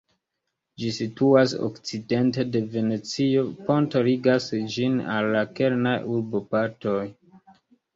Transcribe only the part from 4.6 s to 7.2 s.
ĝin al la kernaj urbopartoj.